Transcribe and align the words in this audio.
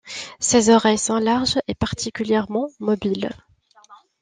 Ses 0.39 0.71
oreilles 0.71 0.97
sont 0.97 1.19
larges 1.19 1.59
et 1.67 1.75
particulièrement 1.75 2.69
mobiles. 2.79 3.29